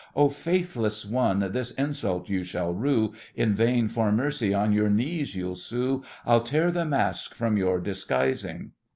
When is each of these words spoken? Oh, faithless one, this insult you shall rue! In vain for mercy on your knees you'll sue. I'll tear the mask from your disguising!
Oh, 0.15 0.29
faithless 0.29 1.05
one, 1.05 1.51
this 1.51 1.69
insult 1.73 2.27
you 2.27 2.43
shall 2.43 2.73
rue! 2.73 3.13
In 3.35 3.53
vain 3.53 3.87
for 3.87 4.11
mercy 4.11 4.51
on 4.51 4.73
your 4.73 4.89
knees 4.89 5.35
you'll 5.35 5.55
sue. 5.55 6.01
I'll 6.25 6.41
tear 6.41 6.71
the 6.71 6.85
mask 6.85 7.35
from 7.35 7.55
your 7.55 7.79
disguising! 7.79 8.71